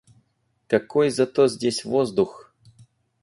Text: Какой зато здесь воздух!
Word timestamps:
Какой 0.67 1.11
зато 1.11 1.47
здесь 1.47 1.85
воздух! 1.85 2.51